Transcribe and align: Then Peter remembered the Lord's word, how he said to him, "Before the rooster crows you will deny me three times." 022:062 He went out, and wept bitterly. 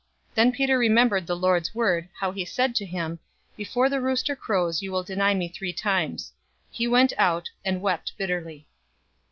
Then 0.33 0.51
Peter 0.51 0.79
remembered 0.79 1.27
the 1.27 1.35
Lord's 1.35 1.75
word, 1.75 2.09
how 2.19 2.31
he 2.31 2.43
said 2.43 2.73
to 2.77 2.87
him, 2.87 3.19
"Before 3.55 3.87
the 3.87 4.01
rooster 4.01 4.35
crows 4.35 4.81
you 4.81 4.91
will 4.91 5.03
deny 5.03 5.35
me 5.35 5.47
three 5.47 5.73
times." 5.73 6.33
022:062 6.71 6.75
He 6.77 6.87
went 6.87 7.13
out, 7.19 7.51
and 7.63 7.81
wept 7.81 8.13
bitterly. 8.17 8.67